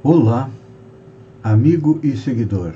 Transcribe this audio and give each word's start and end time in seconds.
Olá, 0.00 0.48
amigo 1.42 1.98
e 2.04 2.16
seguidor. 2.16 2.72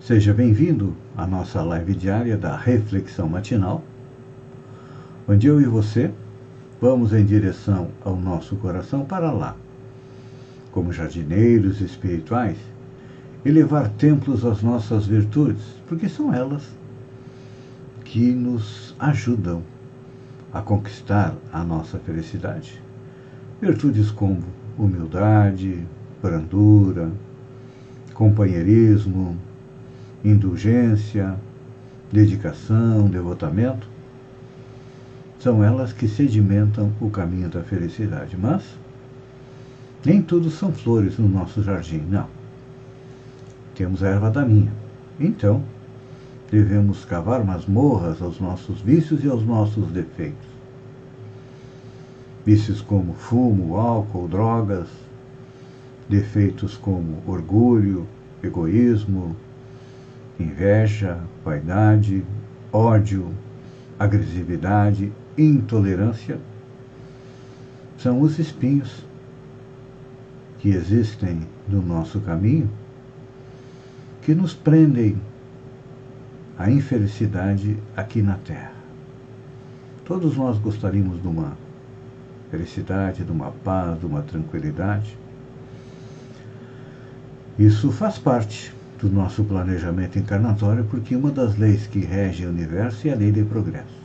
Seja 0.00 0.34
bem-vindo 0.34 0.96
à 1.16 1.28
nossa 1.28 1.62
live 1.62 1.94
diária 1.94 2.36
da 2.36 2.56
Reflexão 2.56 3.28
Matinal, 3.28 3.84
onde 5.28 5.46
eu 5.46 5.60
e 5.60 5.64
você 5.64 6.12
vamos 6.80 7.12
em 7.12 7.24
direção 7.24 7.86
ao 8.04 8.16
nosso 8.16 8.56
coração 8.56 9.04
para 9.04 9.30
lá, 9.30 9.54
como 10.72 10.92
jardineiros 10.92 11.80
espirituais, 11.80 12.58
elevar 13.44 13.88
templos 13.90 14.44
às 14.44 14.60
nossas 14.60 15.06
virtudes, 15.06 15.62
porque 15.86 16.08
são 16.08 16.34
elas 16.34 16.64
que 18.04 18.32
nos 18.32 18.92
ajudam 18.98 19.62
a 20.52 20.60
conquistar 20.60 21.36
a 21.52 21.62
nossa 21.62 21.96
felicidade. 22.00 22.82
Virtudes 23.60 24.10
como 24.10 24.42
humildade, 24.78 25.86
brandura, 26.20 27.10
companheirismo, 28.14 29.36
indulgência, 30.24 31.34
dedicação, 32.12 33.08
devotamento, 33.08 33.88
são 35.38 35.64
elas 35.64 35.92
que 35.92 36.06
sedimentam 36.06 36.92
o 37.00 37.10
caminho 37.10 37.48
da 37.48 37.62
felicidade. 37.62 38.36
Mas 38.36 38.62
nem 40.04 40.22
tudo 40.22 40.50
são 40.50 40.72
flores 40.72 41.18
no 41.18 41.28
nosso 41.28 41.62
jardim, 41.62 42.02
não. 42.08 42.28
Temos 43.74 44.02
a 44.02 44.08
erva 44.08 44.30
daninha. 44.30 44.72
Então, 45.18 45.62
devemos 46.50 47.04
cavar 47.04 47.44
masmorras 47.44 48.20
aos 48.20 48.38
nossos 48.38 48.80
vícios 48.80 49.24
e 49.24 49.28
aos 49.28 49.44
nossos 49.44 49.90
defeitos. 49.90 50.51
Vícios 52.44 52.80
como 52.80 53.14
fumo, 53.14 53.76
álcool, 53.76 54.26
drogas, 54.26 54.88
defeitos 56.08 56.76
como 56.76 57.22
orgulho, 57.26 58.06
egoísmo, 58.42 59.36
inveja, 60.38 61.18
vaidade, 61.44 62.24
ódio, 62.72 63.32
agressividade, 63.98 65.12
intolerância, 65.38 66.38
são 67.96 68.20
os 68.20 68.38
espinhos 68.38 69.04
que 70.58 70.70
existem 70.70 71.46
no 71.68 71.80
nosso 71.80 72.20
caminho 72.20 72.68
que 74.22 74.34
nos 74.34 74.54
prendem 74.54 75.20
à 76.58 76.70
infelicidade 76.70 77.76
aqui 77.96 78.22
na 78.22 78.36
Terra. 78.36 78.72
Todos 80.04 80.36
nós 80.36 80.58
gostaríamos 80.58 81.20
de 81.20 81.28
uma 81.28 81.56
felicidade, 82.52 83.24
de 83.24 83.32
uma 83.32 83.50
paz, 83.64 83.98
de 83.98 84.04
uma 84.04 84.20
tranquilidade. 84.20 85.16
Isso 87.58 87.90
faz 87.90 88.18
parte 88.18 88.74
do 89.00 89.08
nosso 89.08 89.42
planejamento 89.42 90.18
encarnatório, 90.18 90.84
porque 90.84 91.16
uma 91.16 91.30
das 91.30 91.56
leis 91.56 91.86
que 91.86 92.00
rege 92.00 92.44
o 92.44 92.50
universo 92.50 93.08
é 93.08 93.12
a 93.12 93.16
lei 93.16 93.32
de 93.32 93.42
progresso. 93.42 94.02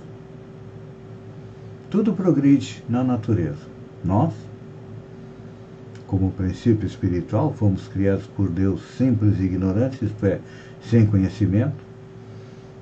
Tudo 1.89 2.13
progride 2.13 2.81
na 2.88 3.03
natureza. 3.03 3.67
Nós, 4.03 4.33
como 6.07 6.31
princípio 6.31 6.88
espiritual, 6.88 7.53
fomos 7.53 7.89
criados 7.89 8.27
por 8.27 8.49
Deus 8.49 8.81
simples 8.97 9.39
e 9.39 9.43
ignorantes, 9.43 10.01
isto 10.01 10.25
é, 10.25 10.39
sem 10.81 11.05
conhecimento. 11.05 11.85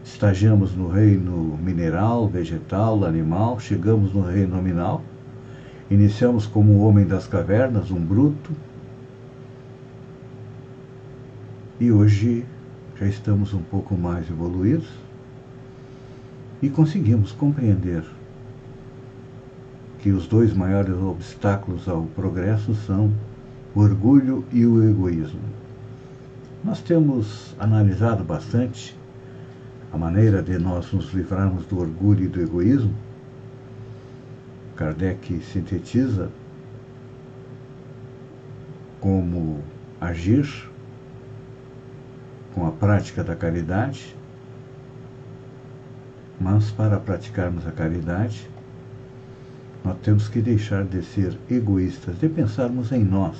Estagiamos 0.03 0.75
no 0.75 0.87
reino 0.89 1.57
mineral, 1.59 2.27
vegetal, 2.27 3.03
animal, 3.03 3.59
chegamos 3.59 4.13
no 4.13 4.21
reino 4.21 4.55
nominal. 4.55 5.01
Iniciamos 5.89 6.47
como 6.47 6.73
o 6.73 6.87
homem 6.87 7.05
das 7.05 7.27
cavernas, 7.27 7.91
um 7.91 7.99
bruto, 8.03 8.51
E 11.77 11.91
hoje 11.91 12.45
já 12.97 13.05
estamos 13.05 13.53
um 13.53 13.61
pouco 13.61 13.97
mais 13.97 14.29
evoluídos 14.29 14.87
e 16.61 16.69
conseguimos 16.69 17.33
compreender 17.33 18.01
que 19.99 20.09
os 20.11 20.25
dois 20.25 20.53
maiores 20.53 20.95
obstáculos 20.95 21.89
ao 21.89 22.03
progresso 22.15 22.73
são 22.73 23.11
o 23.75 23.81
orgulho 23.81 24.45
e 24.53 24.65
o 24.65 24.89
egoísmo. 24.89 25.41
Nós 26.63 26.79
temos 26.79 27.53
analisado 27.59 28.23
bastante 28.23 28.97
a 29.91 29.97
maneira 29.97 30.41
de 30.41 30.57
nós 30.57 30.93
nos 30.93 31.13
livrarmos 31.13 31.65
do 31.65 31.77
orgulho 31.77 32.23
e 32.23 32.29
do 32.29 32.41
egoísmo. 32.41 32.95
Kardec 34.75 35.41
sintetiza 35.41 36.29
como 38.99 39.63
agir 40.01 40.69
com 42.53 42.67
a 42.67 42.71
prática 42.71 43.23
da 43.23 43.35
caridade, 43.35 44.15
mas 46.39 46.71
para 46.71 46.99
praticarmos 46.99 47.65
a 47.65 47.71
caridade, 47.71 48.49
nós 49.83 49.97
temos 50.03 50.27
que 50.27 50.41
deixar 50.41 50.83
de 50.83 51.01
ser 51.03 51.37
egoístas, 51.49 52.17
de 52.17 52.27
pensarmos 52.27 52.91
em 52.91 53.03
nós, 53.03 53.37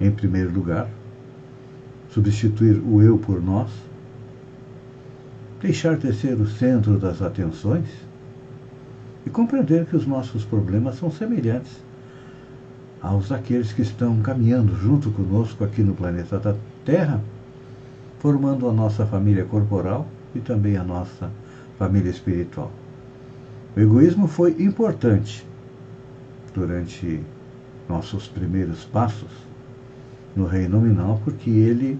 em 0.00 0.10
primeiro 0.10 0.50
lugar, 0.50 0.88
substituir 2.10 2.82
o 2.84 3.00
eu 3.00 3.16
por 3.16 3.40
nós, 3.40 3.70
deixar 5.60 5.96
de 5.96 6.12
ser 6.12 6.34
o 6.34 6.46
centro 6.46 6.98
das 6.98 7.22
atenções 7.22 8.07
e 9.28 9.30
compreender 9.30 9.84
que 9.84 9.94
os 9.94 10.06
nossos 10.06 10.42
problemas 10.42 10.96
são 10.96 11.10
semelhantes 11.10 11.84
aos 13.02 13.28
daqueles 13.28 13.74
que 13.74 13.82
estão 13.82 14.22
caminhando 14.22 14.74
junto 14.74 15.10
conosco 15.10 15.62
aqui 15.64 15.82
no 15.82 15.94
planeta 15.94 16.38
da 16.38 16.54
Terra 16.82 17.20
formando 18.20 18.66
a 18.66 18.72
nossa 18.72 19.04
família 19.04 19.44
corporal 19.44 20.06
e 20.34 20.40
também 20.40 20.78
a 20.78 20.82
nossa 20.82 21.30
família 21.78 22.08
espiritual. 22.08 22.72
O 23.76 23.80
egoísmo 23.80 24.26
foi 24.26 24.56
importante 24.62 25.46
durante 26.54 27.22
nossos 27.86 28.28
primeiros 28.28 28.86
passos 28.86 29.30
no 30.34 30.46
reino 30.46 30.80
nominal, 30.80 31.20
porque 31.22 31.50
ele 31.50 31.98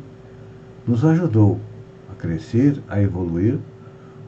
nos 0.86 1.04
ajudou 1.04 1.60
a 2.10 2.14
crescer, 2.14 2.82
a 2.88 3.02
evoluir, 3.02 3.58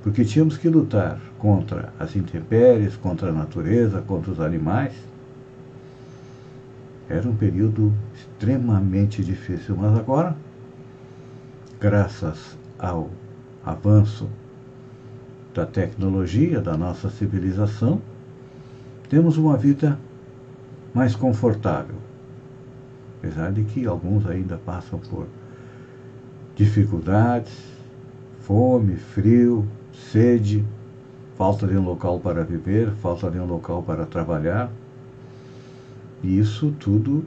porque 0.03 0.25
tínhamos 0.25 0.57
que 0.57 0.69
lutar 0.69 1.21
contra 1.39 1.93
as 1.99 2.17
intempéries, 2.17 2.97
contra 2.97 3.29
a 3.31 3.33
natureza, 3.33 4.03
contra 4.03 4.33
os 4.33 4.41
animais. 4.41 4.93
Era 7.09 7.29
um 7.29 7.37
período 7.37 7.93
extremamente 8.15 9.23
difícil, 9.23 9.77
mas 9.77 9.99
agora 9.99 10.37
graças 11.81 12.57
ao 12.79 13.11
avanço 13.65 14.29
da 15.55 15.65
tecnologia, 15.65 16.61
da 16.61 16.77
nossa 16.77 17.09
civilização, 17.09 18.01
temos 19.09 19.37
uma 19.37 19.57
vida 19.57 19.99
mais 20.95 21.17
confortável. 21.17 21.97
Apesar 23.19 23.51
de 23.53 23.65
que 23.65 23.87
alguns 23.87 24.27
ainda 24.27 24.57
passam 24.59 24.99
por 24.99 25.27
dificuldades, 26.55 27.53
fome, 28.41 28.97
frio, 28.97 29.67
sede, 29.93 30.65
falta 31.37 31.67
de 31.67 31.77
um 31.77 31.85
local 31.85 32.21
para 32.21 32.45
viver, 32.45 32.91
falta 32.93 33.31
de 33.31 33.39
um 33.39 33.47
local 33.47 33.83
para 33.83 34.07
trabalhar. 34.07 34.71
E 36.23 36.39
isso 36.39 36.73
tudo 36.79 37.25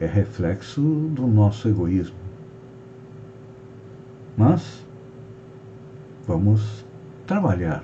é 0.00 0.06
reflexo 0.06 0.80
do 0.80 1.26
nosso 1.26 1.68
egoísmo. 1.68 2.16
Mas 4.36 4.84
vamos 6.26 6.84
trabalhar 7.26 7.82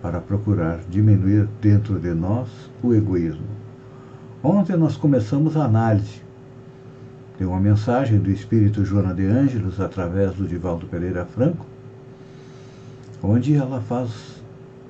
para 0.00 0.20
procurar 0.20 0.80
diminuir 0.88 1.48
dentro 1.60 1.98
de 1.98 2.12
nós 2.14 2.48
o 2.82 2.94
egoísmo. 2.94 3.46
Ontem 4.42 4.76
nós 4.76 4.96
começamos 4.96 5.56
a 5.56 5.64
análise 5.64 6.22
de 7.38 7.44
uma 7.44 7.58
mensagem 7.58 8.18
do 8.18 8.30
Espírito 8.30 8.84
Joana 8.84 9.14
de 9.14 9.26
Ângelos 9.26 9.80
através 9.80 10.34
do 10.34 10.46
Divaldo 10.46 10.86
Pereira 10.86 11.24
Franco, 11.24 11.66
onde 13.24 13.56
ela 13.56 13.80
faz 13.80 14.10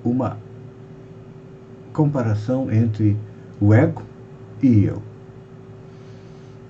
uma 0.05 0.37
comparação 1.93 2.71
entre 2.73 3.17
o 3.61 3.73
ego 3.73 4.03
e 4.61 4.85
eu. 4.85 5.01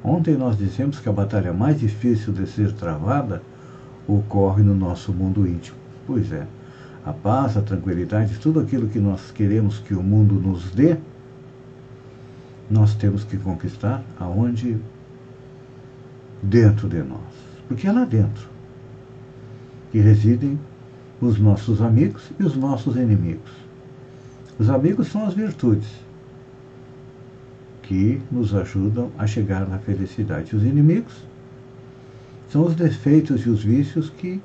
Ontem 0.02 0.36
nós 0.36 0.58
dissemos 0.58 1.00
que 1.00 1.08
a 1.08 1.12
batalha 1.12 1.52
mais 1.52 1.80
difícil 1.80 2.32
de 2.32 2.46
ser 2.46 2.72
travada 2.74 3.42
ocorre 4.06 4.62
no 4.62 4.74
nosso 4.74 5.12
mundo 5.12 5.48
íntimo. 5.48 5.78
Pois 6.06 6.30
é, 6.30 6.46
a 7.06 7.12
paz, 7.12 7.56
a 7.56 7.62
tranquilidade, 7.62 8.38
tudo 8.38 8.60
aquilo 8.60 8.86
que 8.86 8.98
nós 8.98 9.30
queremos 9.30 9.78
que 9.78 9.94
o 9.94 10.02
mundo 10.02 10.34
nos 10.34 10.70
dê, 10.70 10.98
nós 12.70 12.94
temos 12.94 13.24
que 13.24 13.38
conquistar 13.38 14.02
aonde? 14.20 14.76
Dentro 16.42 16.90
de 16.90 17.02
nós. 17.02 17.20
Porque 17.66 17.88
é 17.88 17.92
lá 17.92 18.04
dentro 18.04 18.46
que 19.90 19.98
residem 19.98 20.58
os 21.20 21.38
nossos 21.38 21.80
amigos 21.80 22.30
e 22.38 22.42
os 22.42 22.56
nossos 22.56 22.96
inimigos. 22.96 23.52
Os 24.58 24.68
amigos 24.70 25.08
são 25.08 25.26
as 25.26 25.34
virtudes 25.34 25.88
que 27.82 28.20
nos 28.30 28.54
ajudam 28.54 29.10
a 29.18 29.26
chegar 29.26 29.68
na 29.68 29.78
felicidade. 29.78 30.54
Os 30.54 30.62
inimigos 30.62 31.14
são 32.48 32.64
os 32.64 32.74
defeitos 32.74 33.44
e 33.44 33.50
os 33.50 33.62
vícios 33.62 34.10
que 34.10 34.40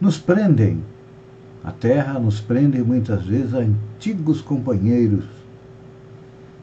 nos 0.00 0.18
prendem. 0.18 0.82
A 1.62 1.70
terra 1.70 2.18
nos 2.18 2.40
prende 2.40 2.82
muitas 2.82 3.24
vezes 3.24 3.54
a 3.54 3.58
antigos 3.58 4.40
companheiros 4.40 5.24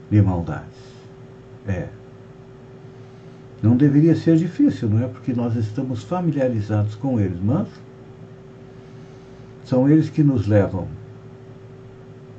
de 0.10 0.22
maldades. 0.22 0.78
É. 1.68 1.88
Não 3.62 3.78
deveria 3.78 4.16
ser 4.16 4.38
difícil, 4.38 4.90
não 4.90 5.04
é? 5.04 5.08
Porque 5.08 5.34
nós 5.34 5.56
estamos 5.56 6.04
familiarizados 6.04 6.96
com 6.96 7.20
eles, 7.20 7.40
mas 7.42 7.68
são 9.63 9.89
eles 9.89 10.10
que 10.10 10.24
nos 10.24 10.48
levam 10.48 10.88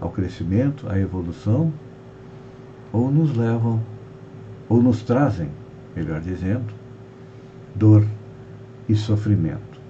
ao 0.01 0.11
crescimento, 0.11 0.89
à 0.89 0.99
evolução, 0.99 1.73
ou 2.93 3.11
nos 3.11 3.37
levam, 3.37 3.81
ou 4.69 4.83
nos 4.83 5.03
trazem, 5.03 5.49
melhor 5.97 6.21
dizendo, 6.21 6.73
dor 7.75 8.07
e 8.89 8.95
sofrimento. 8.95 9.81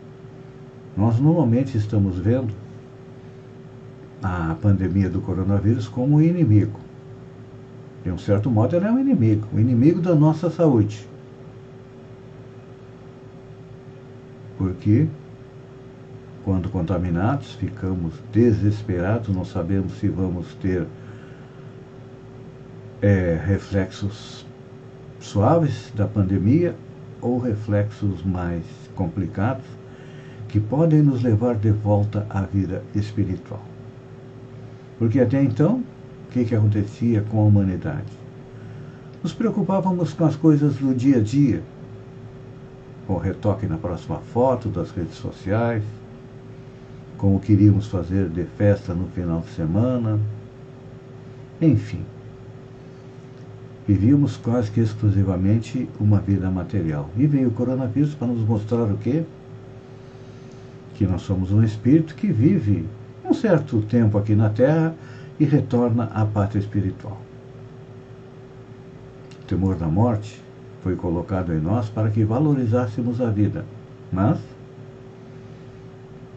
Nós 0.96 1.19
normalmente 1.19 1.76
estamos 1.76 2.19
vendo 2.19 2.54
a 4.22 4.56
pandemia 4.60 5.10
do 5.10 5.20
coronavírus 5.20 5.88
como 5.88 6.16
um 6.16 6.22
inimigo. 6.22 6.78
De 8.04 8.10
um 8.10 8.19
certo 8.19 8.50
modo, 8.50 8.76
ela 8.76 8.88
é 8.88 8.90
um 8.92 8.98
inimigo, 8.98 9.46
o 9.52 9.56
um 9.56 9.60
inimigo 9.60 10.00
da 10.00 10.14
nossa 10.14 10.48
saúde. 10.50 11.06
Porque 14.56 15.08
quando 16.44 16.69
contaminados, 16.69 17.52
ficamos 17.52 18.14
desesperados, 18.32 19.35
não 19.35 19.44
sabemos 19.44 19.94
se 19.99 20.08
vamos 20.08 20.55
ter 20.55 20.87
é, 23.00 23.41
reflexos 23.44 24.46
suaves 25.19 25.91
da 25.96 26.06
pandemia 26.06 26.76
ou 27.20 27.38
reflexos 27.38 28.23
mais 28.23 28.64
complicados 28.94 29.64
que 30.49 30.61
podem 30.61 31.02
nos 31.02 31.23
levar 31.23 31.55
de 31.56 31.70
volta 31.70 32.26
à 32.29 32.43
vida 32.43 32.82
espiritual. 32.94 33.62
Porque 34.99 35.20
até 35.20 35.43
então, 35.43 35.82
o 36.29 36.32
que, 36.32 36.44
que 36.44 36.55
acontecia 36.55 37.23
com 37.23 37.41
a 37.41 37.44
humanidade? 37.44 38.12
Nos 39.23 39.32
preocupávamos 39.32 40.12
com 40.12 40.26
as 40.26 40.37
coisas 40.37 40.76
do 40.76 40.94
dia 40.94 41.17
a 41.17 41.20
dia, 41.20 41.62
com 43.06 43.14
o 43.14 43.19
retoque 43.19 43.67
na 43.67 43.79
próxima 43.79 44.19
foto 44.19 44.69
das 44.69 44.91
redes 44.91 45.14
sociais, 45.14 45.82
como 47.25 47.41
queríamos 47.41 47.87
fazer 47.87 48.29
de 48.29 48.44
festa 48.44 48.93
no 48.93 49.06
final 49.06 49.41
de 49.41 49.49
semana. 49.53 50.21
Enfim, 51.59 52.05
vivíamos 53.88 54.37
quase 54.37 54.71
que 54.71 54.81
exclusivamente 54.81 55.88
uma 55.99 56.21
vida 56.21 56.50
material. 56.50 57.09
E 57.17 57.26
veio 57.26 57.49
o 57.49 57.50
coronavírus 57.50 58.15
para 58.15 58.29
nos 58.29 58.47
mostrar 58.47 58.93
o 58.93 58.99
quê? 58.99 59.25
Que 60.97 61.06
nós 61.06 61.23
somos 61.23 61.50
um 61.50 61.62
espírito 61.62 62.15
que 62.15 62.26
vive 62.31 62.85
um 63.25 63.32
certo 63.32 63.81
tempo 63.81 64.19
aqui 64.19 64.35
na 64.35 64.50
Terra 64.50 64.94
e 65.41 65.47
retorna 65.47 66.11
à 66.12 66.27
pátria 66.27 66.61
espiritual. 66.61 67.19
O 69.41 69.47
temor 69.47 69.77
da 69.77 69.87
morte 69.87 70.38
foi 70.82 70.94
colocado 70.94 71.55
em 71.55 71.59
nós 71.59 71.88
para 71.88 72.11
que 72.11 72.23
valorizássemos 72.23 73.19
a 73.23 73.31
vida, 73.31 73.65
mas 74.12 74.38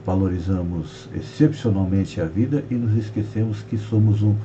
valorizamos 0.07 1.09
excepcionalmente 1.13 2.21
a 2.21 2.23
vida 2.23 2.63
e 2.71 2.75
nos 2.75 2.97
esquecemos 2.97 3.61
que 3.63 3.77
somos 3.77 4.23
um 4.23 4.37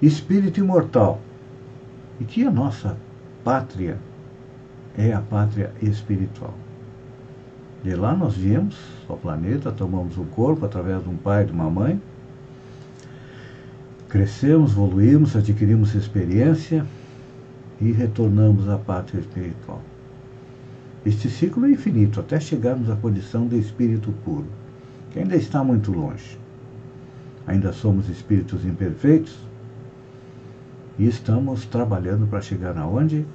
espírito 0.00 0.60
imortal 0.60 1.20
e 2.18 2.24
que 2.24 2.42
a 2.46 2.50
nossa 2.50 2.96
pátria 3.44 3.98
é 4.96 5.12
a 5.12 5.20
pátria 5.20 5.74
espiritual. 5.82 6.54
De 7.84 7.94
lá 7.94 8.16
nós 8.16 8.34
viemos 8.34 8.78
ao 9.10 9.18
planeta, 9.18 9.70
tomamos 9.70 10.16
um 10.16 10.24
corpo 10.24 10.64
através 10.64 11.02
de 11.02 11.10
um 11.10 11.16
pai 11.18 11.42
e 11.42 11.46
de 11.48 11.52
uma 11.52 11.68
mãe, 11.68 12.00
crescemos, 14.08 14.72
evoluímos, 14.72 15.36
adquirimos 15.36 15.94
experiência 15.94 16.86
e 17.78 17.92
retornamos 17.92 18.70
à 18.70 18.78
pátria 18.78 19.20
espiritual. 19.20 19.82
Este 21.04 21.28
ciclo 21.28 21.66
é 21.66 21.70
infinito 21.72 22.20
até 22.20 22.40
chegarmos 22.40 22.88
à 22.88 22.96
condição 22.96 23.46
de 23.46 23.58
espírito 23.58 24.12
puro 24.24 24.59
que 25.10 25.18
ainda 25.18 25.36
está 25.36 25.62
muito 25.62 25.92
longe. 25.92 26.38
Ainda 27.46 27.72
somos 27.72 28.08
espíritos 28.08 28.64
imperfeitos 28.64 29.38
e 30.98 31.06
estamos 31.06 31.64
trabalhando 31.64 32.26
para 32.26 32.40
chegar 32.40 32.76
aonde? 32.76 33.26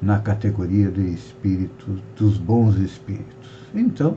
Na 0.00 0.18
categoria 0.18 0.90
de 0.90 1.02
espíritos, 1.12 2.00
dos 2.16 2.38
bons 2.38 2.76
espíritos. 2.76 3.50
Então, 3.74 4.16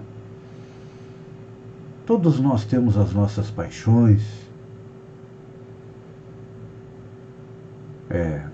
todos 2.05 2.39
nós 2.39 2.65
temos 2.65 2.97
as 2.97 3.13
nossas 3.13 3.49
paixões. 3.49 4.21
É. 8.09 8.45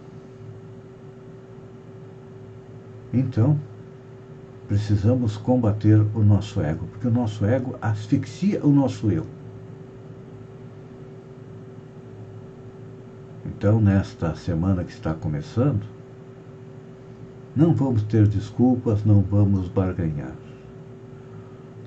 Então, 3.13 3.59
precisamos 4.67 5.37
combater 5.37 5.99
o 6.15 6.23
nosso 6.23 6.61
ego, 6.61 6.87
porque 6.87 7.07
o 7.07 7.11
nosso 7.11 7.45
ego 7.45 7.75
asfixia 7.81 8.65
o 8.65 8.71
nosso 8.71 9.11
eu. 9.11 9.25
Então, 13.45 13.79
nesta 13.79 14.35
semana 14.35 14.83
que 14.83 14.91
está 14.91 15.13
começando, 15.13 15.83
não 17.55 17.73
vamos 17.73 18.03
ter 18.03 18.27
desculpas, 18.27 19.03
não 19.05 19.21
vamos 19.21 19.67
barganhar. 19.67 20.35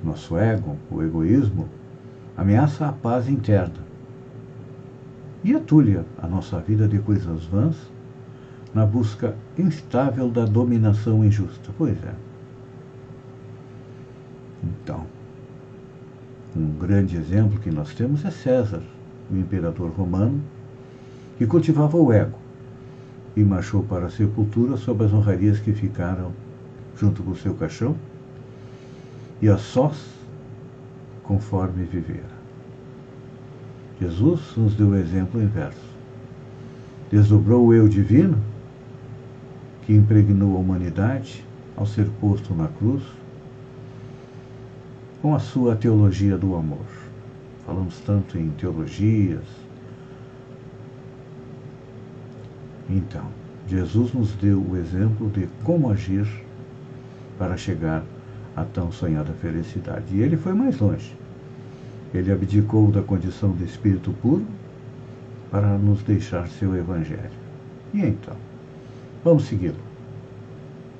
Nosso 0.04 0.36
ego, 0.36 0.76
o 0.90 1.02
egoísmo, 1.02 1.68
ameaça 2.36 2.86
a 2.86 2.92
paz 2.92 3.28
interna 3.28 3.84
e 5.42 5.54
atulha 5.54 6.04
a 6.18 6.26
nossa 6.26 6.60
vida 6.60 6.86
de 6.86 6.98
coisas 6.98 7.44
vãs 7.44 7.76
na 8.74 8.84
busca 8.84 9.34
instável 9.58 10.30
da 10.30 10.44
dominação 10.44 11.24
injusta. 11.24 11.72
Pois 11.76 11.96
é. 12.04 12.25
Então, 14.66 15.06
um 16.56 16.70
grande 16.78 17.16
exemplo 17.16 17.60
que 17.60 17.70
nós 17.70 17.94
temos 17.94 18.24
é 18.24 18.30
César, 18.30 18.82
o 19.30 19.36
imperador 19.36 19.90
romano, 19.90 20.40
que 21.38 21.46
cultivava 21.46 21.96
o 21.96 22.12
ego 22.12 22.38
e 23.36 23.44
marchou 23.44 23.82
para 23.82 24.06
a 24.06 24.10
sepultura 24.10 24.76
sob 24.76 25.04
as 25.04 25.12
honrarias 25.12 25.60
que 25.60 25.72
ficaram 25.72 26.32
junto 26.96 27.22
com 27.22 27.32
o 27.32 27.36
seu 27.36 27.54
caixão 27.54 27.94
e 29.40 29.48
a 29.48 29.58
sós 29.58 29.96
conforme 31.22 31.84
vivera. 31.84 32.36
Jesus 34.00 34.40
nos 34.56 34.74
deu 34.74 34.88
o 34.88 34.96
exemplo 34.96 35.42
inverso. 35.42 35.94
Desdobrou 37.10 37.66
o 37.66 37.74
eu 37.74 37.86
divino 37.86 38.38
que 39.84 39.94
impregnou 39.94 40.56
a 40.56 40.60
humanidade 40.60 41.44
ao 41.76 41.86
ser 41.86 42.08
posto 42.20 42.54
na 42.54 42.68
cruz 42.68 43.02
com 45.22 45.34
a 45.34 45.38
sua 45.38 45.74
teologia 45.74 46.36
do 46.36 46.54
amor. 46.54 46.86
Falamos 47.64 47.98
tanto 48.00 48.38
em 48.38 48.50
teologias. 48.50 49.44
Então, 52.88 53.24
Jesus 53.66 54.12
nos 54.12 54.32
deu 54.34 54.60
o 54.60 54.76
exemplo 54.76 55.28
de 55.30 55.48
como 55.64 55.90
agir 55.90 56.26
para 57.38 57.56
chegar 57.56 58.04
à 58.54 58.64
tão 58.64 58.92
sonhada 58.92 59.32
felicidade. 59.34 60.14
E 60.14 60.20
ele 60.20 60.36
foi 60.36 60.52
mais 60.52 60.78
longe. 60.78 61.12
Ele 62.14 62.30
abdicou 62.30 62.90
da 62.92 63.02
condição 63.02 63.52
de 63.52 63.64
espírito 63.64 64.12
puro 64.22 64.46
para 65.50 65.76
nos 65.76 66.02
deixar 66.02 66.46
seu 66.46 66.76
evangelho. 66.76 67.30
E 67.92 68.00
então, 68.00 68.36
vamos 69.24 69.44
segui-lo. 69.44 69.74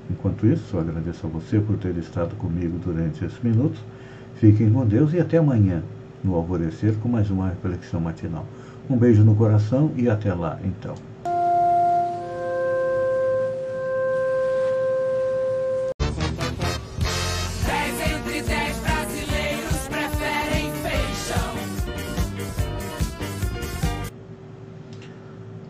Enquanto 0.09 0.45
isso, 0.45 0.77
agradeço 0.77 1.27
a 1.27 1.29
você 1.29 1.59
por 1.59 1.77
ter 1.77 1.95
estado 1.97 2.35
comigo 2.35 2.77
durante 2.79 3.23
esses 3.23 3.39
minutos 3.41 3.79
Fiquem 4.39 4.71
com 4.71 4.85
Deus 4.85 5.13
e 5.13 5.19
até 5.19 5.37
amanhã, 5.37 5.81
no 6.23 6.35
alvorecer, 6.35 6.93
com 6.97 7.09
mais 7.09 7.31
uma 7.31 7.49
reflexão 7.49 7.99
matinal. 7.99 8.45
Um 8.87 8.95
beijo 8.95 9.23
no 9.23 9.35
coração 9.35 9.91
e 9.95 10.07
até 10.07 10.31
lá, 10.31 10.59
então. 10.63 10.93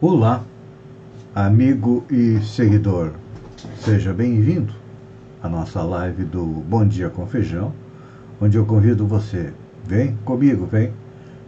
Olá, 0.02 0.44
amigo 1.34 2.04
e 2.12 2.42
seguidor. 2.42 3.14
Seja 3.80 4.14
bem-vindo 4.14 4.74
à 5.42 5.48
nossa 5.48 5.82
live 5.82 6.26
do 6.26 6.44
Bom 6.46 6.86
Dia 6.86 7.10
com 7.10 7.26
Feijão 7.26 7.74
onde 8.40 8.58
eu 8.58 8.66
convido 8.66 9.06
você, 9.06 9.54
vem 9.86 10.16
comigo, 10.18 10.66
vem 10.66 10.94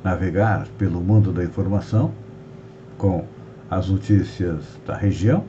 navegar 0.03 0.67
pelo 0.77 1.01
mundo 1.01 1.31
da 1.31 1.43
informação 1.43 2.11
com 2.97 3.25
as 3.69 3.89
notícias 3.89 4.79
da 4.85 4.95
região, 4.95 5.43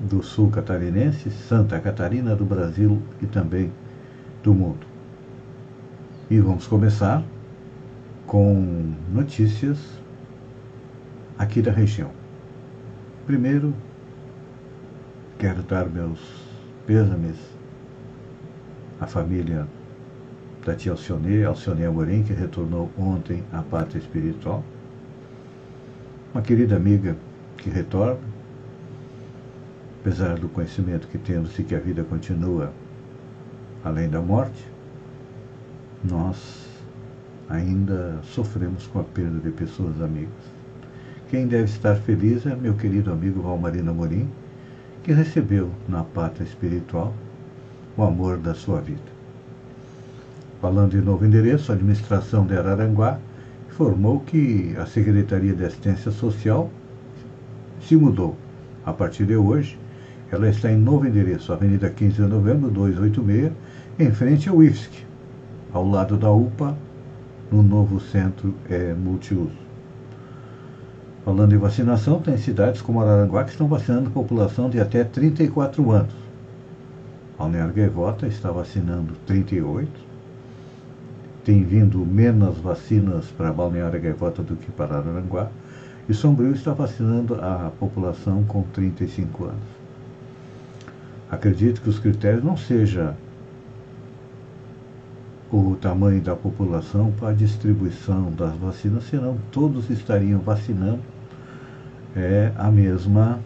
do 0.00 0.22
sul 0.22 0.50
catarinense, 0.50 1.30
Santa 1.30 1.78
Catarina, 1.80 2.34
do 2.34 2.44
Brasil 2.44 3.00
e 3.20 3.26
também 3.26 3.72
do 4.42 4.52
mundo. 4.52 4.86
E 6.28 6.38
vamos 6.40 6.66
começar 6.66 7.22
com 8.26 8.94
notícias 9.12 9.78
aqui 11.38 11.62
da 11.62 11.72
região. 11.72 12.10
Primeiro, 13.26 13.72
quero 15.38 15.62
dar 15.62 15.88
meus 15.88 16.20
pêsames 16.86 17.36
à 19.00 19.06
família 19.06 19.66
da 20.64 20.74
tia 20.74 20.92
Alcione, 20.92 21.44
Alcione 21.44 21.84
Amorim, 21.84 22.22
que 22.22 22.32
retornou 22.32 22.90
ontem 22.98 23.42
à 23.52 23.62
pátria 23.62 23.98
espiritual. 23.98 24.62
Uma 26.32 26.42
querida 26.42 26.76
amiga 26.76 27.16
que 27.58 27.68
retorna, 27.68 28.20
apesar 30.00 30.38
do 30.38 30.48
conhecimento 30.48 31.08
que 31.08 31.18
temos 31.18 31.52
de 31.54 31.64
que 31.64 31.74
a 31.74 31.80
vida 31.80 32.04
continua 32.04 32.72
além 33.84 34.08
da 34.08 34.20
morte, 34.20 34.66
nós 36.04 36.66
ainda 37.48 38.20
sofremos 38.22 38.86
com 38.86 39.00
a 39.00 39.04
perda 39.04 39.38
de 39.38 39.50
pessoas 39.50 40.00
amigas. 40.00 40.30
Quem 41.28 41.46
deve 41.46 41.64
estar 41.64 41.96
feliz 41.96 42.46
é 42.46 42.54
meu 42.54 42.74
querido 42.74 43.12
amigo 43.12 43.42
Valmarino 43.42 43.90
Amorim, 43.90 44.28
que 45.02 45.12
recebeu 45.12 45.70
na 45.88 46.04
pátria 46.04 46.44
espiritual 46.44 47.12
o 47.96 48.02
amor 48.02 48.38
da 48.38 48.54
sua 48.54 48.80
vida. 48.80 49.11
Falando 50.62 50.92
de 50.92 51.00
novo 51.00 51.26
endereço, 51.26 51.72
a 51.72 51.74
administração 51.74 52.46
de 52.46 52.56
Araranguá 52.56 53.18
informou 53.68 54.20
que 54.20 54.76
a 54.78 54.86
Secretaria 54.86 55.52
de 55.52 55.64
Assistência 55.64 56.12
Social 56.12 56.70
se 57.80 57.96
mudou. 57.96 58.36
A 58.86 58.92
partir 58.92 59.26
de 59.26 59.34
hoje, 59.34 59.76
ela 60.30 60.48
está 60.48 60.70
em 60.70 60.76
novo 60.76 61.04
endereço, 61.04 61.52
Avenida 61.52 61.90
15 61.90 62.14
de 62.14 62.28
Novembro, 62.28 62.70
286, 62.70 63.50
em 63.98 64.12
frente 64.12 64.48
ao 64.48 64.62
IFSC, 64.62 65.04
ao 65.72 65.84
lado 65.84 66.16
da 66.16 66.30
UPA, 66.30 66.76
no 67.50 67.60
novo 67.60 67.98
centro 67.98 68.54
é, 68.70 68.94
multiuso. 68.94 69.58
Falando 71.24 71.52
em 71.56 71.58
vacinação, 71.58 72.20
tem 72.20 72.38
cidades 72.38 72.80
como 72.80 73.00
Araranguá 73.00 73.42
que 73.42 73.50
estão 73.50 73.66
vacinando 73.66 74.10
população 74.10 74.70
de 74.70 74.78
até 74.78 75.02
34 75.02 75.90
anos. 75.90 76.14
Balneário 77.36 77.74
Gaivota 77.74 78.28
está 78.28 78.52
vacinando 78.52 79.14
38. 79.26 80.11
Tem 81.44 81.62
vindo 81.64 81.98
menos 81.98 82.58
vacinas 82.58 83.26
para 83.26 83.52
Balneário 83.52 84.00
Gaivota 84.00 84.42
do 84.42 84.56
que 84.56 84.70
para 84.70 84.98
Araranguá. 84.98 85.48
E 86.08 86.14
Sombrio 86.14 86.52
está 86.52 86.72
vacinando 86.72 87.34
a 87.34 87.70
população 87.78 88.44
com 88.44 88.62
35 88.62 89.44
anos. 89.44 89.82
Acredito 91.30 91.80
que 91.80 91.88
os 91.88 91.98
critérios 91.98 92.44
não 92.44 92.56
sejam 92.56 93.14
o 95.50 95.76
tamanho 95.80 96.20
da 96.20 96.34
população 96.34 97.12
para 97.12 97.28
a 97.28 97.32
distribuição 97.32 98.30
das 98.32 98.54
vacinas, 98.56 99.04
senão 99.04 99.36
todos 99.50 99.90
estariam 99.90 100.40
vacinando 100.40 101.00
é, 102.16 102.52
a 102.56 102.70
mesma 102.70 103.38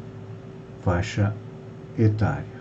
faixa 0.83 1.35
etária. 1.99 2.56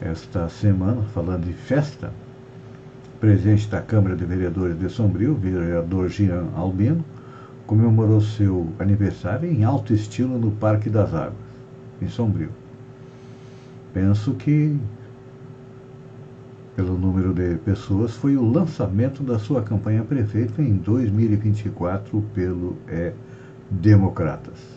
Esta 0.00 0.48
semana, 0.50 1.02
falando 1.14 1.46
de 1.46 1.54
festa, 1.54 2.12
presidente 3.18 3.66
da 3.68 3.80
Câmara 3.80 4.14
de 4.14 4.26
Vereadores 4.26 4.78
de 4.78 4.90
Sombrio, 4.90 5.34
vereador 5.34 6.10
Jean 6.10 6.48
Albino, 6.54 7.02
comemorou 7.66 8.20
seu 8.20 8.68
aniversário 8.78 9.50
em 9.50 9.64
alto 9.64 9.94
estilo 9.94 10.38
no 10.38 10.50
Parque 10.50 10.90
das 10.90 11.14
Águas, 11.14 11.34
em 12.02 12.08
Sombrio. 12.08 12.50
Penso 13.94 14.34
que 14.34 14.78
pelo 16.76 16.98
número 16.98 17.32
de 17.32 17.56
pessoas 17.56 18.12
foi 18.12 18.36
o 18.36 18.44
lançamento 18.44 19.22
da 19.22 19.38
sua 19.38 19.62
campanha 19.62 20.04
prefeito 20.04 20.60
em 20.60 20.74
2024 20.74 22.22
pelo 22.34 22.76
é, 22.86 23.14
Democratas. 23.70 24.75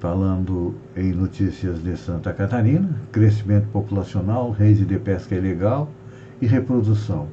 Falando 0.00 0.76
em 0.96 1.12
notícias 1.12 1.82
de 1.82 1.96
Santa 1.96 2.32
Catarina, 2.32 2.88
crescimento 3.10 3.66
populacional, 3.72 4.52
rede 4.52 4.84
de 4.84 4.96
pesca 4.96 5.34
ilegal 5.34 5.90
e 6.40 6.46
reprodução. 6.46 7.26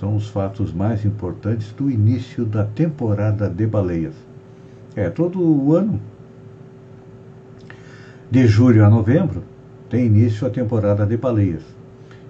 São 0.00 0.16
os 0.16 0.26
fatos 0.28 0.72
mais 0.72 1.04
importantes 1.04 1.70
do 1.72 1.90
início 1.90 2.46
da 2.46 2.64
temporada 2.64 3.48
de 3.50 3.66
baleias. 3.66 4.14
É, 4.96 5.10
todo 5.10 5.38
o 5.38 5.74
ano, 5.74 6.00
de 8.30 8.46
julho 8.46 8.82
a 8.82 8.88
novembro, 8.88 9.42
tem 9.90 10.06
início 10.06 10.46
a 10.46 10.50
temporada 10.50 11.04
de 11.04 11.18
baleias. 11.18 11.62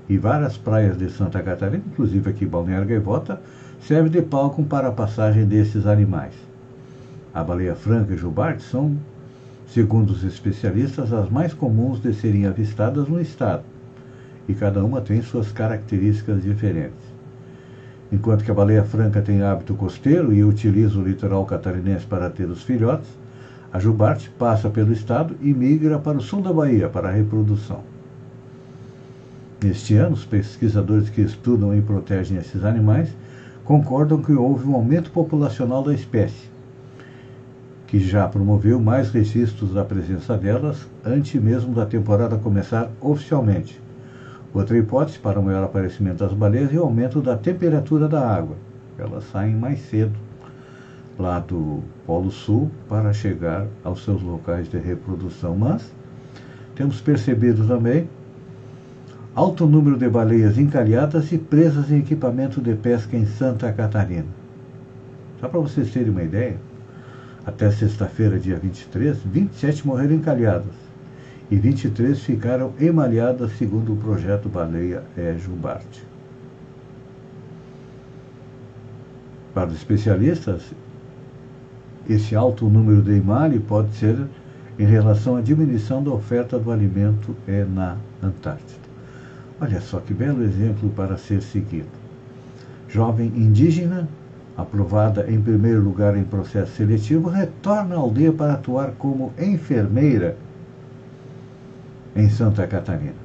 E 0.08 0.18
várias 0.18 0.56
praias 0.56 0.98
de 0.98 1.08
Santa 1.08 1.40
Catarina, 1.40 1.84
inclusive 1.86 2.30
aqui 2.30 2.44
Balneário 2.44 2.88
Gaivota, 2.88 3.40
servem 3.80 4.10
de 4.10 4.22
palco 4.22 4.64
para 4.64 4.88
a 4.88 4.92
passagem 4.92 5.46
desses 5.46 5.86
animais. 5.86 6.34
A 7.34 7.42
baleia 7.42 7.74
franca 7.74 8.14
e 8.14 8.16
jubarte 8.16 8.62
são, 8.62 8.96
segundo 9.66 10.10
os 10.10 10.22
especialistas, 10.22 11.12
as 11.12 11.28
mais 11.28 11.52
comuns 11.52 12.00
de 12.00 12.14
serem 12.14 12.46
avistadas 12.46 13.08
no 13.08 13.20
estado, 13.20 13.64
e 14.48 14.54
cada 14.54 14.84
uma 14.84 15.00
tem 15.00 15.20
suas 15.20 15.50
características 15.50 16.44
diferentes. 16.44 17.12
Enquanto 18.12 18.44
que 18.44 18.52
a 18.52 18.54
baleia 18.54 18.84
franca 18.84 19.20
tem 19.20 19.42
hábito 19.42 19.74
costeiro 19.74 20.32
e 20.32 20.44
utiliza 20.44 20.96
o 20.96 21.02
litoral 21.02 21.44
catarinense 21.44 22.06
para 22.06 22.30
ter 22.30 22.48
os 22.48 22.62
filhotes, 22.62 23.08
a 23.72 23.80
jubarte 23.80 24.30
passa 24.38 24.70
pelo 24.70 24.92
estado 24.92 25.34
e 25.40 25.52
migra 25.52 25.98
para 25.98 26.18
o 26.18 26.22
sul 26.22 26.40
da 26.40 26.52
Bahia 26.52 26.88
para 26.88 27.08
a 27.08 27.12
reprodução. 27.12 27.80
Neste 29.60 29.96
ano, 29.96 30.14
os 30.14 30.24
pesquisadores 30.24 31.10
que 31.10 31.22
estudam 31.22 31.76
e 31.76 31.82
protegem 31.82 32.38
esses 32.38 32.64
animais 32.64 33.08
concordam 33.64 34.22
que 34.22 34.32
houve 34.32 34.68
um 34.68 34.76
aumento 34.76 35.10
populacional 35.10 35.82
da 35.82 35.92
espécie, 35.92 36.53
que 37.94 38.00
já 38.00 38.26
promoveu 38.26 38.80
mais 38.80 39.12
registros 39.12 39.72
da 39.72 39.84
presença 39.84 40.36
delas 40.36 40.84
antes 41.04 41.40
mesmo 41.40 41.72
da 41.72 41.86
temporada 41.86 42.36
começar 42.36 42.90
oficialmente. 43.00 43.80
Outra 44.52 44.76
hipótese 44.76 45.16
para 45.20 45.38
o 45.38 45.42
maior 45.44 45.62
aparecimento 45.62 46.18
das 46.18 46.32
baleias 46.32 46.74
é 46.74 46.76
o 46.76 46.82
aumento 46.82 47.22
da 47.22 47.36
temperatura 47.36 48.08
da 48.08 48.28
água. 48.28 48.56
Elas 48.98 49.22
saem 49.30 49.54
mais 49.54 49.78
cedo 49.82 50.12
lá 51.16 51.38
do 51.38 51.84
Polo 52.04 52.32
Sul 52.32 52.68
para 52.88 53.12
chegar 53.12 53.64
aos 53.84 54.02
seus 54.02 54.20
locais 54.20 54.68
de 54.68 54.76
reprodução. 54.76 55.56
Mas 55.56 55.94
temos 56.74 57.00
percebido 57.00 57.64
também 57.64 58.08
alto 59.36 59.66
número 59.66 59.96
de 59.96 60.08
baleias 60.08 60.58
encalhadas 60.58 61.30
e 61.30 61.38
presas 61.38 61.92
em 61.92 62.00
equipamento 62.00 62.60
de 62.60 62.74
pesca 62.74 63.16
em 63.16 63.24
Santa 63.24 63.72
Catarina. 63.72 64.26
Só 65.40 65.46
para 65.46 65.60
vocês 65.60 65.92
terem 65.92 66.10
uma 66.10 66.24
ideia, 66.24 66.56
até 67.46 67.70
sexta-feira, 67.70 68.38
dia 68.38 68.56
23, 68.56 69.18
27 69.24 69.86
morreram 69.86 70.14
encalhadas 70.14 70.74
e 71.50 71.56
23 71.56 72.18
ficaram 72.20 72.72
emalhadas 72.80 73.52
segundo 73.58 73.92
o 73.92 73.96
projeto 73.96 74.48
Baleia 74.48 75.02
é 75.16 75.36
Jubarte. 75.38 76.04
Para 79.52 79.68
os 79.68 79.76
especialistas, 79.76 80.72
esse 82.08 82.34
alto 82.34 82.68
número 82.68 83.02
de 83.02 83.12
emalhe 83.12 83.60
pode 83.60 83.94
ser 83.94 84.26
em 84.78 84.84
relação 84.84 85.36
à 85.36 85.40
diminuição 85.40 86.02
da 86.02 86.10
oferta 86.10 86.58
do 86.58 86.72
alimento 86.72 87.36
é 87.46 87.64
na 87.64 87.96
Antártida. 88.22 88.84
Olha 89.60 89.80
só 89.80 90.00
que 90.00 90.12
belo 90.12 90.42
exemplo 90.42 90.90
para 90.90 91.16
ser 91.16 91.40
seguido. 91.40 91.88
Jovem 92.88 93.28
indígena, 93.28 94.08
aprovada 94.56 95.30
em 95.30 95.40
primeiro 95.40 95.80
lugar 95.80 96.16
em 96.16 96.24
processo 96.24 96.72
seletivo, 96.76 97.28
retorna 97.28 97.96
à 97.96 97.98
aldeia 97.98 98.32
para 98.32 98.54
atuar 98.54 98.92
como 98.98 99.32
enfermeira 99.38 100.36
em 102.14 102.28
Santa 102.30 102.66
Catarina. 102.66 103.24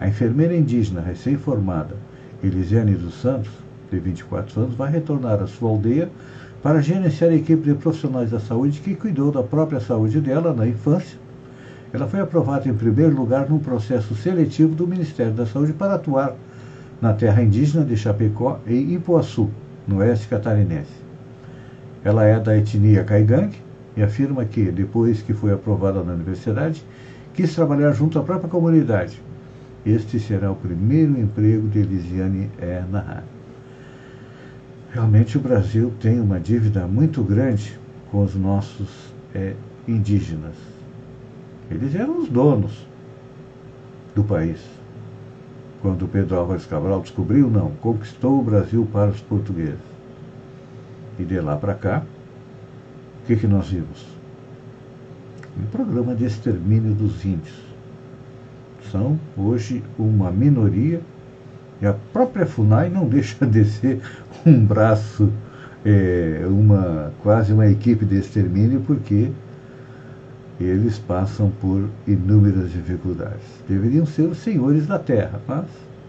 A 0.00 0.08
enfermeira 0.08 0.56
indígena 0.56 1.00
recém-formada, 1.00 1.96
Elisiane 2.42 2.94
dos 2.94 3.20
Santos, 3.20 3.52
de 3.90 3.98
24 4.00 4.62
anos, 4.62 4.74
vai 4.74 4.90
retornar 4.90 5.40
à 5.40 5.46
sua 5.46 5.70
aldeia 5.70 6.10
para 6.62 6.82
gerenciar 6.82 7.30
a 7.30 7.34
equipe 7.34 7.62
de 7.62 7.74
profissionais 7.74 8.30
da 8.32 8.40
saúde 8.40 8.80
que 8.80 8.94
cuidou 8.94 9.30
da 9.30 9.42
própria 9.42 9.78
saúde 9.78 10.20
dela 10.20 10.52
na 10.52 10.66
infância. 10.66 11.18
Ela 11.92 12.08
foi 12.08 12.20
aprovada 12.20 12.68
em 12.68 12.74
primeiro 12.74 13.14
lugar 13.14 13.48
num 13.48 13.60
processo 13.60 14.14
seletivo 14.16 14.74
do 14.74 14.86
Ministério 14.86 15.32
da 15.32 15.46
Saúde 15.46 15.72
para 15.72 15.94
atuar 15.94 16.34
na 17.00 17.12
terra 17.12 17.42
indígena 17.42 17.84
de 17.84 17.96
Chapecó, 17.96 18.58
em 18.66 18.94
Ipuaçu, 18.94 19.48
no 19.86 19.98
oeste 19.98 20.28
catarinense. 20.28 21.04
Ela 22.04 22.24
é 22.24 22.38
da 22.38 22.56
etnia 22.56 23.04
Caigang 23.04 23.50
e 23.96 24.02
afirma 24.02 24.44
que, 24.44 24.70
depois 24.70 25.22
que 25.22 25.32
foi 25.32 25.52
aprovada 25.52 26.02
na 26.02 26.12
universidade, 26.12 26.84
quis 27.34 27.54
trabalhar 27.54 27.92
junto 27.92 28.18
à 28.18 28.22
própria 28.22 28.48
comunidade. 28.48 29.20
Este 29.84 30.18
será 30.18 30.50
o 30.50 30.56
primeiro 30.56 31.18
emprego 31.18 31.68
de 31.68 31.80
Elisiane 31.80 32.50
é, 32.60 32.82
Nahar. 32.90 33.24
Realmente 34.92 35.36
o 35.36 35.40
Brasil 35.40 35.92
tem 36.00 36.20
uma 36.20 36.40
dívida 36.40 36.86
muito 36.86 37.22
grande 37.22 37.78
com 38.10 38.22
os 38.22 38.34
nossos 38.34 39.12
é, 39.34 39.54
indígenas. 39.86 40.54
Eles 41.70 41.94
eram 41.94 42.22
os 42.22 42.28
donos 42.28 42.86
do 44.14 44.24
país. 44.24 44.58
Quando 45.86 46.08
Pedro 46.08 46.36
Álvares 46.36 46.66
Cabral 46.66 47.00
descobriu, 47.00 47.48
não, 47.48 47.70
conquistou 47.80 48.40
o 48.40 48.42
Brasil 48.42 48.88
para 48.92 49.08
os 49.08 49.20
portugueses. 49.20 49.78
E 51.16 51.22
de 51.22 51.38
lá 51.38 51.54
para 51.54 51.74
cá, 51.74 52.02
o 53.22 53.26
que, 53.28 53.36
que 53.36 53.46
nós 53.46 53.68
vimos? 53.68 54.04
Um 55.56 55.64
programa 55.66 56.12
de 56.16 56.24
extermínio 56.24 56.92
dos 56.92 57.24
índios. 57.24 57.54
São 58.90 59.16
hoje 59.36 59.80
uma 59.96 60.32
minoria 60.32 61.00
e 61.80 61.86
a 61.86 61.94
própria 62.12 62.46
FUNAI 62.46 62.88
não 62.88 63.06
deixa 63.08 63.46
de 63.46 63.64
ser 63.64 64.00
um 64.44 64.66
braço, 64.66 65.32
é, 65.84 66.44
uma, 66.48 67.12
quase 67.22 67.52
uma 67.52 67.68
equipe 67.68 68.04
de 68.04 68.16
extermínio, 68.16 68.80
porque 68.80 69.30
eles 70.64 70.98
passam 70.98 71.50
por 71.60 71.88
inúmeras 72.06 72.72
dificuldades. 72.72 73.44
Deveriam 73.68 74.06
ser 74.06 74.22
os 74.22 74.38
senhores 74.38 74.86
da 74.86 74.98
terra, 74.98 75.40
mas, 75.46 75.66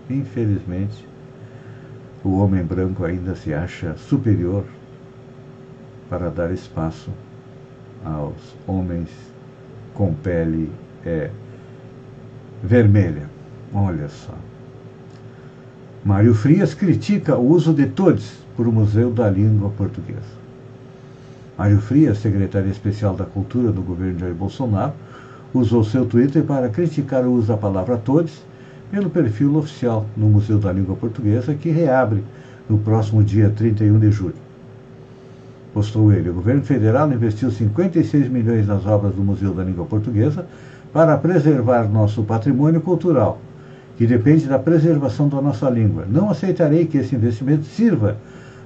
infelizmente, 0.10 1.06
o 2.24 2.38
homem 2.39 2.63
branco 2.63 3.04
ainda 3.04 3.36
se 3.36 3.54
acha 3.54 3.96
superior 3.98 4.63
para 6.10 6.30
dar 6.30 6.51
espaço 6.51 7.12
aos 8.04 8.56
homens 8.66 9.10
com 9.94 10.13
pele 10.13 10.72
é, 11.06 11.30
vermelha. 12.63 13.30
Olha 13.74 14.08
só. 14.08 14.34
Mário 16.06 16.34
Frias 16.34 16.74
critica 16.74 17.36
o 17.36 17.50
uso 17.50 17.74
de 17.74 17.88
todes 17.88 18.38
por 18.56 18.66
Museu 18.68 19.12
da 19.12 19.30
Língua 19.30 19.70
Portuguesa. 19.72 20.38
Mário 21.58 21.82
Frias, 21.82 22.20
secretário 22.20 22.70
especial 22.70 23.16
da 23.16 23.26
Cultura 23.26 23.72
do 23.72 23.82
governo 23.82 24.20
Jair 24.20 24.36
Bolsonaro, 24.36 24.94
usou 25.52 25.84
seu 25.84 26.06
Twitter 26.06 26.44
para 26.44 26.70
criticar 26.70 27.26
o 27.26 27.32
uso 27.32 27.48
da 27.48 27.58
palavra 27.58 27.98
todes 27.98 28.46
pelo 28.92 29.10
perfil 29.10 29.56
oficial 29.56 30.06
no 30.16 30.28
Museu 30.30 30.60
da 30.60 30.72
Língua 30.72 30.96
Portuguesa, 30.96 31.56
que 31.56 31.70
reabre 31.70 32.24
no 32.70 32.78
próximo 32.78 33.24
dia 33.24 33.50
31 33.50 33.98
de 33.98 34.12
julho. 34.12 34.36
Postou 35.74 36.14
ele: 36.14 36.30
o 36.30 36.34
governo 36.36 36.62
federal 36.62 37.12
investiu 37.12 37.50
56 37.50 38.30
milhões 38.30 38.68
nas 38.68 38.86
obras 38.86 39.16
do 39.16 39.24
Museu 39.24 39.52
da 39.52 39.64
Língua 39.64 39.86
Portuguesa 39.86 40.46
para 40.94 41.18
preservar 41.18 41.90
nosso 41.90 42.22
patrimônio 42.22 42.82
cultural 42.82 43.42
que 43.98 44.06
depende 44.06 44.46
da 44.46 44.60
preservação 44.60 45.28
da 45.28 45.42
nossa 45.42 45.68
língua. 45.72 46.06
Não 46.08 46.30
aceitarei 46.30 46.86
que 46.86 47.00
esse 47.00 47.16
investimento 47.16 47.66
sirva 47.66 48.18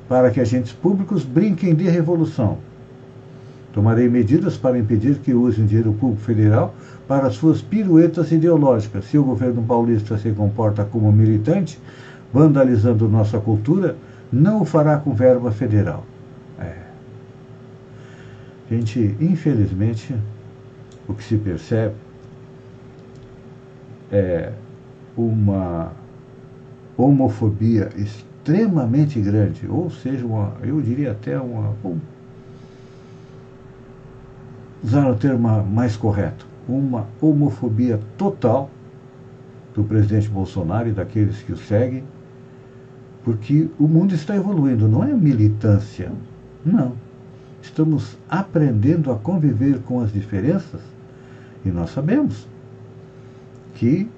para 0.10 0.30
que 0.30 0.42
agentes 0.42 0.74
públicos 0.74 1.24
brinquem 1.24 1.74
de 1.74 1.88
revolução. 1.88 2.58
Tomarei 3.74 4.10
medidas 4.10 4.58
para 4.58 4.78
impedir 4.78 5.16
que 5.20 5.34
usem 5.34 5.66
dinheiro 5.66 5.94
público 5.94 6.22
federal 6.22 6.76
para 7.08 7.30
suas 7.30 7.62
piruetas 7.62 8.32
ideológicas. 8.32 9.06
Se 9.06 9.18
o 9.18 9.24
governo 9.24 9.64
paulista 9.64 10.18
se 10.18 10.32
comporta 10.32 10.84
como 10.84 11.12
militante, 11.12 11.80
vandalizando 12.34 13.08
nossa 13.08 13.40
cultura, 13.40 13.96
não 14.32 14.62
o 14.62 14.66
fará 14.66 14.98
com 14.98 15.14
verba 15.14 15.52
federal. 15.52 16.06
É. 16.60 16.76
Gente, 18.70 19.16
infelizmente, 19.20 20.16
o 21.08 21.14
que 21.14 21.24
se 21.24 21.38
percebe 21.38 21.96
é 24.12 24.52
uma 25.16 25.92
homofobia 26.98 27.90
extremamente 27.96 29.20
grande, 29.20 29.68
ou 29.68 29.90
seja, 29.90 30.26
uma, 30.26 30.54
eu 30.64 30.82
diria 30.82 31.12
até 31.12 31.40
uma. 31.40 31.74
Um, 34.84 34.88
usar 34.88 35.10
o 35.10 35.16
termo 35.16 35.64
mais 35.64 35.96
correto, 35.96 36.46
uma 36.68 37.08
homofobia 37.22 38.00
total 38.18 38.70
do 39.74 39.84
presidente 39.84 40.30
Bolsonaro 40.30 40.90
e 40.90 40.92
daqueles 40.92 41.42
que 41.44 41.54
o 41.54 41.58
seguem, 41.58 42.04
porque 43.24 43.70
o 43.80 43.88
mundo 43.88 44.14
está 44.14 44.36
evoluindo, 44.36 44.88
não 44.88 45.04
é 45.04 45.14
militância, 45.14 46.12
não. 46.66 46.94
Estamos 47.62 48.18
aprendendo 48.28 49.12
a 49.12 49.16
conviver 49.16 49.80
com 49.80 50.02
as 50.02 50.12
diferenças 50.12 50.82
e 51.64 51.70
nós 51.70 51.92
sabemos 51.92 52.48
que 53.76 54.10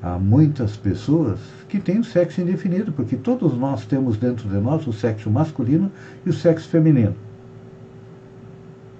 há 0.00 0.18
muitas 0.18 0.76
pessoas 0.76 1.40
que 1.68 1.80
têm 1.80 1.98
o 1.98 2.04
sexo 2.04 2.40
indefinido, 2.40 2.92
porque 2.92 3.16
todos 3.16 3.58
nós 3.58 3.84
temos 3.84 4.16
dentro 4.16 4.48
de 4.48 4.56
nós 4.58 4.86
o 4.86 4.92
sexo 4.92 5.28
masculino 5.28 5.90
e 6.24 6.30
o 6.30 6.32
sexo 6.32 6.68
feminino. 6.68 7.14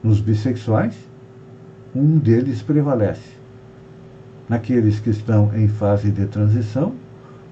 Nos 0.03 0.21
bissexuais, 0.21 0.95
um 1.95 2.19
deles 2.19 2.63
prevalece. 2.63 3.37
Naqueles 4.49 5.01
que 5.01 5.11
estão 5.11 5.51
em 5.55 5.69
fase 5.69 6.11
de 6.11 6.27
transição, 6.27 6.95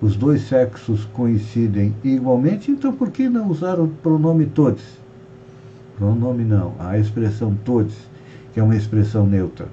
os 0.00 0.16
dois 0.16 0.42
sexos 0.42 1.04
coincidem 1.06 1.94
igualmente, 2.04 2.70
então 2.70 2.92
por 2.92 3.10
que 3.10 3.28
não 3.28 3.48
usar 3.48 3.80
o 3.80 3.88
pronome 3.88 4.46
todos? 4.46 4.84
Pronome 5.98 6.44
não, 6.44 6.74
a 6.78 6.98
expressão 6.98 7.56
todos, 7.64 7.94
que 8.52 8.60
é 8.60 8.62
uma 8.62 8.76
expressão 8.76 9.26
neutra. 9.26 9.66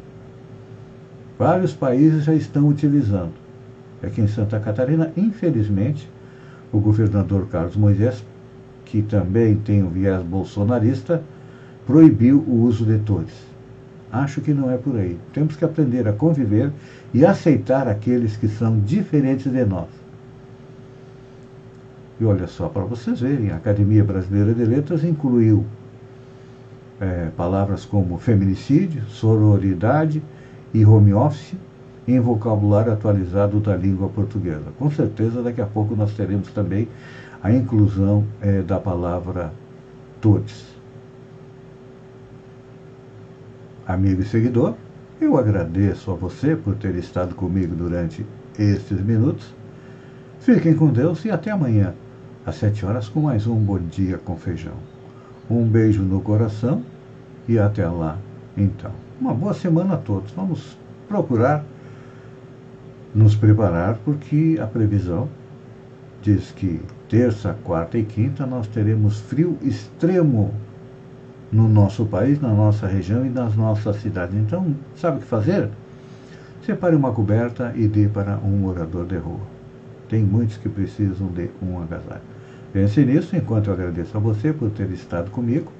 Vários 1.37 1.73
países 1.73 2.23
já 2.23 2.33
estão 2.33 2.67
utilizando. 2.67 3.33
Aqui 4.01 4.21
em 4.21 4.27
Santa 4.27 4.59
Catarina, 4.59 5.11
infelizmente, 5.15 6.09
o 6.71 6.79
governador 6.79 7.47
Carlos 7.47 7.75
Moisés, 7.75 8.23
que 8.85 9.01
também 9.01 9.55
tem 9.57 9.83
um 9.83 9.89
viés 9.89 10.23
bolsonarista, 10.23 11.21
proibiu 11.85 12.39
o 12.47 12.63
uso 12.63 12.85
de 12.85 12.99
todos. 12.99 13.33
Acho 14.11 14.41
que 14.41 14.53
não 14.53 14.69
é 14.69 14.77
por 14.77 14.95
aí. 14.95 15.17
Temos 15.33 15.55
que 15.55 15.65
aprender 15.65 16.07
a 16.07 16.13
conviver 16.13 16.71
e 17.13 17.25
aceitar 17.25 17.87
aqueles 17.87 18.37
que 18.37 18.47
são 18.47 18.79
diferentes 18.79 19.51
de 19.51 19.65
nós. 19.65 19.87
E 22.19 22.25
olha 22.25 22.47
só, 22.47 22.69
para 22.69 22.83
vocês 22.83 23.19
verem, 23.21 23.49
a 23.49 23.55
Academia 23.55 24.03
Brasileira 24.03 24.53
de 24.53 24.63
Letras 24.65 25.03
incluiu 25.03 25.65
é, 27.01 27.29
palavras 27.35 27.85
como 27.85 28.17
feminicídio, 28.17 29.03
sororidade 29.09 30.21
e 30.73 30.85
home 30.85 31.13
office 31.13 31.55
em 32.07 32.19
vocabulário 32.19 32.93
atualizado 32.93 33.59
da 33.59 33.75
língua 33.75 34.09
portuguesa. 34.09 34.65
Com 34.77 34.91
certeza, 34.91 35.41
daqui 35.41 35.61
a 35.61 35.65
pouco 35.65 35.95
nós 35.95 36.13
teremos 36.13 36.49
também 36.51 36.87
a 37.41 37.51
inclusão 37.51 38.23
é, 38.41 38.61
da 38.61 38.79
palavra 38.79 39.51
todos. 40.21 40.72
Amigo 43.85 44.21
e 44.21 44.25
seguidor, 44.25 44.75
eu 45.19 45.37
agradeço 45.37 46.09
a 46.09 46.15
você 46.15 46.55
por 46.55 46.73
ter 46.75 46.95
estado 46.95 47.35
comigo 47.35 47.75
durante 47.75 48.25
estes 48.57 49.01
minutos. 49.01 49.53
Fiquem 50.39 50.73
com 50.73 50.87
Deus 50.87 51.25
e 51.25 51.29
até 51.29 51.51
amanhã, 51.51 51.93
às 52.45 52.55
sete 52.55 52.85
horas, 52.85 53.09
com 53.09 53.19
mais 53.19 53.45
um 53.45 53.55
Bom 53.55 53.79
Dia 53.79 54.17
com 54.17 54.37
Feijão. 54.37 54.75
Um 55.49 55.65
beijo 55.65 56.01
no 56.01 56.21
coração 56.21 56.81
e 57.45 57.59
até 57.59 57.85
lá, 57.85 58.17
então. 58.55 58.91
Uma 59.19 59.33
boa 59.33 59.53
semana 59.53 59.95
a 59.95 59.97
todos. 59.97 60.31
Vamos 60.31 60.77
procurar 61.09 61.65
nos 63.13 63.35
preparar, 63.35 63.97
porque 64.05 64.57
a 64.61 64.65
previsão 64.65 65.27
diz 66.21 66.51
que 66.51 66.79
terça, 67.09 67.53
quarta 67.65 67.97
e 67.97 68.05
quinta 68.05 68.45
nós 68.45 68.65
teremos 68.67 69.19
frio 69.19 69.57
extremo 69.61 70.53
no 71.53 71.69
nosso 71.69 72.05
país, 72.05 72.41
na 72.41 72.49
nossa 72.49 72.87
região 72.87 73.23
e 73.25 73.29
nas 73.29 73.55
nossas 73.55 73.97
cidades. 73.97 74.35
Então, 74.35 74.75
sabe 74.95 75.17
o 75.17 75.19
que 75.21 75.27
fazer? 75.27 75.69
Separe 76.65 76.95
uma 76.95 77.11
coberta 77.11 77.71
e 77.75 77.87
dê 77.87 78.07
para 78.07 78.37
um 78.37 78.57
morador 78.57 79.05
de 79.05 79.17
rua. 79.17 79.41
Tem 80.09 80.23
muitos 80.23 80.57
que 80.57 80.67
precisam 80.67 81.27
de 81.27 81.49
um 81.61 81.81
agasalho. 81.81 82.21
Pense 82.73 83.05
nisso 83.05 83.35
enquanto 83.35 83.67
eu 83.67 83.73
agradeço 83.73 84.17
a 84.17 84.19
você 84.19 84.51
por 84.51 84.71
ter 84.71 84.89
estado 84.89 85.29
comigo 85.29 85.71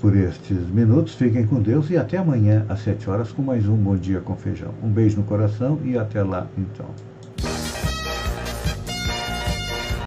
por 0.00 0.16
estes 0.16 0.66
minutos. 0.68 1.14
Fiquem 1.14 1.46
com 1.46 1.60
Deus 1.60 1.90
e 1.90 1.96
até 1.96 2.16
amanhã 2.16 2.64
às 2.68 2.80
7 2.80 3.10
horas 3.10 3.32
com 3.32 3.42
mais 3.42 3.68
um 3.68 3.76
Bom 3.76 3.96
Dia 3.96 4.20
com 4.20 4.34
Feijão. 4.34 4.72
Um 4.82 4.88
beijo 4.88 5.18
no 5.18 5.24
coração 5.24 5.78
e 5.84 5.98
até 5.98 6.22
lá 6.22 6.46
então. 6.56 6.86